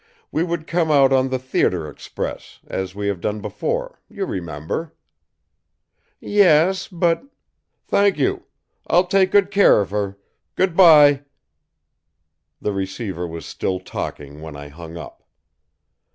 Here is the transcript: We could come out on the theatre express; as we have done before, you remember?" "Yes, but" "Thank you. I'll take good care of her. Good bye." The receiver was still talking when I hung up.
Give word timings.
We 0.31 0.43
could 0.47 0.65
come 0.65 0.89
out 0.89 1.13
on 1.13 1.29
the 1.29 1.37
theatre 1.37 1.87
express; 1.87 2.59
as 2.65 2.95
we 2.95 3.05
have 3.07 3.21
done 3.21 3.39
before, 3.39 3.99
you 4.09 4.25
remember?" 4.25 4.95
"Yes, 6.19 6.87
but" 6.87 7.21
"Thank 7.91 8.17
you. 8.17 8.45
I'll 8.87 9.05
take 9.05 9.29
good 9.29 9.51
care 9.51 9.79
of 9.79 9.91
her. 9.91 10.17
Good 10.55 10.75
bye." 10.75 11.25
The 12.59 12.73
receiver 12.73 13.27
was 13.27 13.45
still 13.45 13.79
talking 13.79 14.41
when 14.41 14.55
I 14.55 14.69
hung 14.69 14.97
up. 14.97 15.23